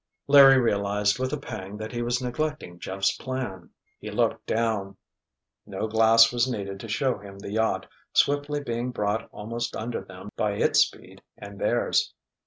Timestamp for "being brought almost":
8.63-9.75